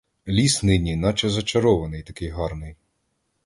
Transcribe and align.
Ліс 0.27 0.63
нині 0.63 0.95
наче 0.95 1.29
зачарований, 1.29 2.03
такий 2.03 2.29
гарний. 2.29 2.75